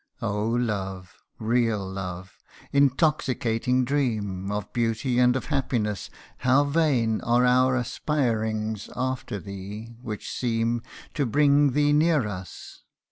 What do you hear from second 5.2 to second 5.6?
of